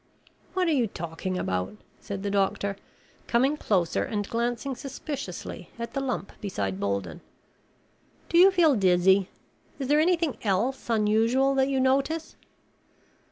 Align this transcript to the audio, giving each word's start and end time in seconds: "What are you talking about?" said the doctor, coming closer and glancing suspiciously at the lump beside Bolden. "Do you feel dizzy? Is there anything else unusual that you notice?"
"What 0.55 0.67
are 0.67 0.71
you 0.73 0.87
talking 0.87 1.37
about?" 1.37 1.75
said 1.99 2.23
the 2.23 2.31
doctor, 2.31 2.75
coming 3.27 3.55
closer 3.55 4.03
and 4.03 4.27
glancing 4.27 4.75
suspiciously 4.75 5.69
at 5.77 5.93
the 5.93 5.99
lump 5.99 6.31
beside 6.41 6.79
Bolden. 6.79 7.21
"Do 8.27 8.39
you 8.39 8.49
feel 8.49 8.73
dizzy? 8.73 9.29
Is 9.77 9.89
there 9.89 9.99
anything 9.99 10.39
else 10.41 10.89
unusual 10.89 11.53
that 11.53 11.69
you 11.69 11.79
notice?" 11.79 12.35